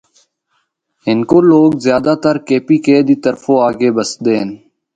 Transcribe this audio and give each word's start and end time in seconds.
ہندکو 1.07 1.37
لوگ 1.51 1.69
زیادہ 1.85 2.13
تر 2.23 2.35
کے 2.47 2.57
پی 2.65 2.77
کے 2.85 2.97
دی 3.07 3.15
طرفو 3.23 3.53
آکے 3.67 3.89
بسے 3.95 4.17
دے 4.25 4.33
ہن۔ 4.41 4.49